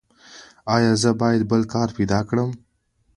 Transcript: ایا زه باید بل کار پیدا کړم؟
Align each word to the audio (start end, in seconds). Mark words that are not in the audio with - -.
ایا 0.75 0.91
زه 1.01 1.11
باید 1.21 1.41
بل 1.51 1.61
کار 1.73 1.89
پیدا 1.97 2.19
کړم؟ 2.29 2.49